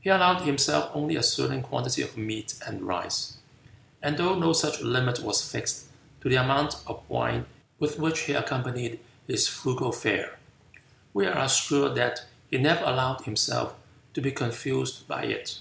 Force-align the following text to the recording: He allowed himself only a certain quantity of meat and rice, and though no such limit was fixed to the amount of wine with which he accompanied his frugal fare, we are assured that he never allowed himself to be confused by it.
He 0.00 0.08
allowed 0.08 0.40
himself 0.46 0.90
only 0.94 1.16
a 1.16 1.22
certain 1.22 1.60
quantity 1.60 2.00
of 2.00 2.16
meat 2.16 2.54
and 2.66 2.80
rice, 2.80 3.34
and 4.02 4.16
though 4.16 4.34
no 4.36 4.54
such 4.54 4.80
limit 4.80 5.20
was 5.20 5.46
fixed 5.46 5.84
to 6.22 6.30
the 6.30 6.36
amount 6.36 6.76
of 6.86 7.02
wine 7.10 7.44
with 7.78 7.98
which 7.98 8.20
he 8.20 8.32
accompanied 8.32 9.00
his 9.26 9.46
frugal 9.46 9.92
fare, 9.92 10.38
we 11.12 11.26
are 11.26 11.44
assured 11.44 11.94
that 11.96 12.24
he 12.50 12.56
never 12.56 12.84
allowed 12.86 13.20
himself 13.26 13.74
to 14.14 14.22
be 14.22 14.32
confused 14.32 15.06
by 15.06 15.24
it. 15.24 15.60